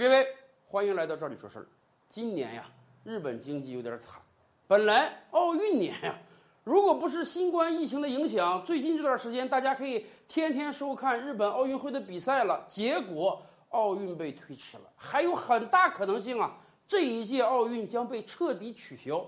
[0.00, 0.26] 各位，
[0.66, 1.66] 欢迎来到这里说事儿。
[2.08, 2.64] 今年呀，
[3.04, 4.18] 日本经济有点惨。
[4.66, 6.18] 本来奥运年呀，
[6.64, 12.64] 如果不是新冠疫情的影响，最近这段时间大家可以天天收看日本奥运会的比赛了。
[12.66, 16.56] 结果奥运被推迟了，还有很大可能性啊，
[16.88, 19.22] 这一届奥运将被彻底取消。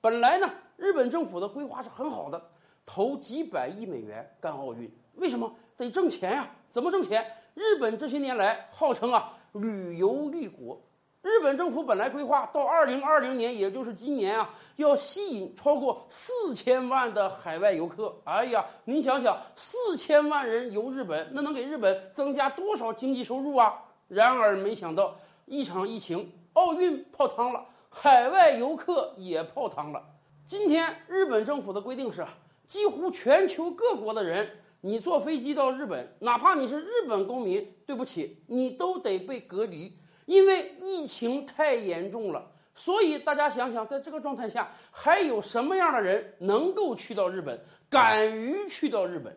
[0.00, 2.40] 本来呢，日本政府的规划是很好的，
[2.86, 5.52] 投几百亿美元干奥运，为什么？
[5.76, 6.48] 得挣钱呀！
[6.70, 7.26] 怎么挣钱？
[7.54, 9.36] 日本这些年来号称啊。
[9.54, 10.80] 旅游立国，
[11.22, 18.12] 日本政府本来规划到二零二零年，也就是今年啊，要吸引超过四千万的海外游客。
[18.24, 23.80] 哎呀，您想想，四千万人游日本，那能给日本增加多少经济收入啊？
[24.08, 30.02] 然而没想到，一场疫情，奥运泡汤了，海外游客也泡汤了。
[30.44, 32.26] 今天日本政府的规定是，
[32.66, 34.50] 几乎全球各国的人。
[34.86, 42.52] 你坐飞机到日本，哪怕你是日本公民，对不起，你都得被隔离，因为疫情太严重了。
[42.74, 49.34] 所以大家想想，在这个状态下，还有什么样的人能够去到日本，敢于去到日本？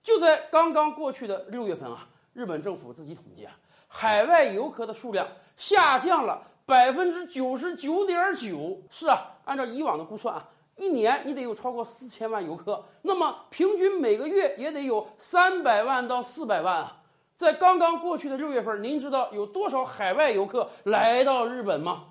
[0.00, 3.52] 就在刚刚过去的六月份啊，日本政府自己统计啊，
[3.88, 8.80] 海外游客的数量下降了百分之九十九点九。
[8.90, 10.48] 是啊，按照以往的估算啊。
[10.76, 17.02] 一年你得有超过四千万游客，那么平均每个月也得有三百万到四百万啊！
[17.36, 22.06] 在刚刚过去的六月份，您知道有多少海外游客来到日本吗？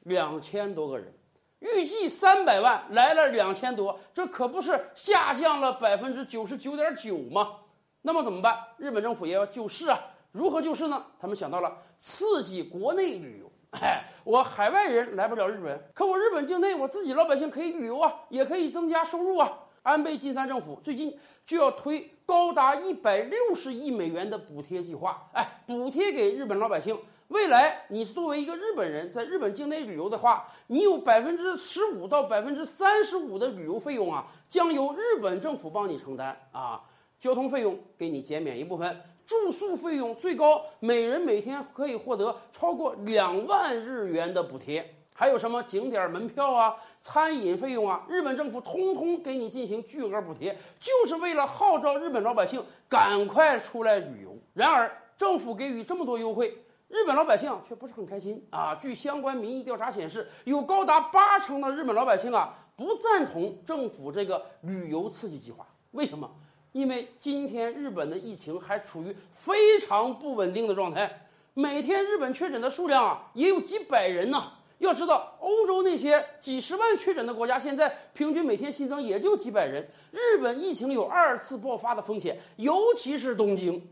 [0.00, 1.12] 两千多个人，
[1.60, 7.56] 预计三百万来了两千多，这可不是下降了百分之九十九点九吗？
[8.02, 8.56] 那么怎么办？
[8.78, 10.00] 日本政府也要救市啊！
[10.32, 11.04] 如何救市呢？
[11.20, 13.50] 他们想到了刺激国内旅游。
[13.80, 19.50] 哎，我海外人来不了日本，可我日本境内我自己老百姓可以旅游啊，也可以增加收入啊。
[19.82, 26.94] 安倍晋三政府最近就要推高达一百六十亿美元的补贴计划，哎，补贴给日本老百姓。
[27.28, 36.82] 未来你作为一个日本人在日本境内旅游的话，你有百分之十五到百分之三十五的旅游费用啊，将由日本政府帮你承担啊，
[37.18, 39.00] 交通费用给你减免一部分。
[39.28, 44.94] 住宿费用最高，每人每天可以获得超过两万日元的补贴。
[45.14, 54.34] 还有什么景点门票啊、餐饮费用啊，日本政府通通给你进行巨额补贴，就是为了号召日本老百姓赶快出来旅游。
[54.54, 58.74] 然而，政府给予这么多优惠，日本老百姓却不是很开心啊。
[58.76, 65.66] 据相关民意调查显示，有高达八成的日本老百姓啊不赞同政府这个旅游刺激计划。
[65.90, 66.30] 为什么？
[66.72, 74.52] 因为今天日本的疫情还处于非常不稳定的状态，每天日本确诊的数量啊也有几百人呢。
[74.78, 79.88] 要知道，欧洲那些几十万确诊的国家，现在平均每天新增也就几百人。
[80.12, 83.84] 日本疫情有二次爆发的风险，尤其是东京。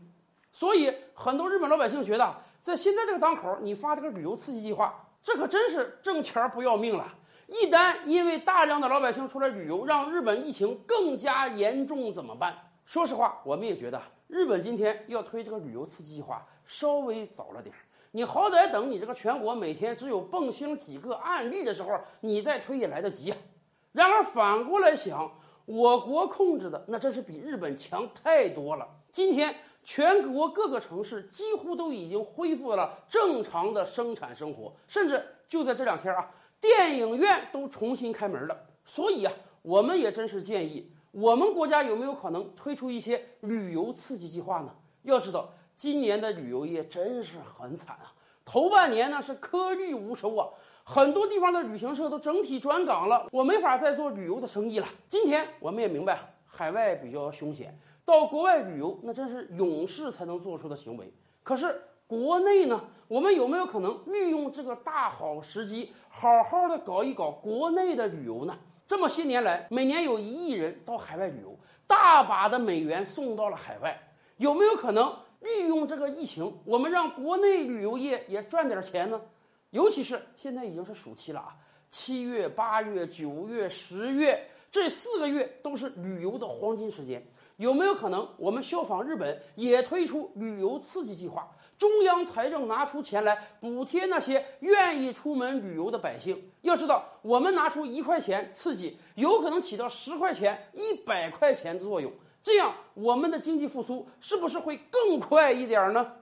[0.53, 7.13] 所以，很多日本老百姓觉得，在现在这个当口，你发这个旅游刺激计划，这可真是挣钱不要命了。
[7.47, 12.53] 一旦因为大量的老百姓出来旅游，让日本疫情更加严重，怎么办？
[12.85, 17.79] 说实话，我们也觉得日本今天要推这个旅游刺激计划稍微早了点儿。
[18.11, 23.37] 你好歹等你这个全国每天只有蹦星几个案例的时候，你再推也来得及啊。
[23.93, 25.31] 然而反过来想，
[25.65, 28.87] 我国控制的那真是比日本强太多了。
[29.11, 36.29] 今天全国各个城市几乎都已经恢复了正常的生产生活，甚至就在这两天啊，
[36.59, 38.57] 电影院都重新开门了。
[38.85, 40.91] 所以啊，我们也真是建议。
[41.11, 44.75] 我们国家有没有可能推出一些旅游刺激计划呢？
[45.03, 48.13] 要知道，今年的旅游业真是很惨啊！
[48.45, 50.47] 头半年呢是颗粒无收啊，
[50.83, 54.87] 很多地方的旅行社都整体转岗了，我没法再做旅游的生意了。
[55.09, 61.11] 今天我们也明白，海外比较凶险，到国外旅游那真是勇士才能做出的行为。
[61.43, 68.57] 可是国内呢，我们有没有可能利用这个大好时机，好好的搞一搞国内的旅游呢？
[68.87, 71.53] 这么些年来，每年有一亿人到海外旅游，
[71.85, 74.01] 大把的美元送到了海外。
[74.37, 79.19] 有没有可能利用这个疫情，我们让国内旅游业也赚点钱呢？
[79.71, 81.57] 尤其是现在已经是暑期了啊，
[81.89, 87.21] 七月、八月、九月、十月这四个月都是旅游的黄金时间。
[87.57, 91.47] 有没有可能我们效仿日本，也推出旅游刺激计划？
[91.77, 96.51] 中央财政拿出钱来补贴那些愿意出门旅游的百姓。
[96.61, 102.11] 要知道，我们拿出一块钱刺激，有可能起到十块钱、一百块钱的作用。
[102.43, 106.13] 这样，我们的经济复苏是不是会更快一点呢？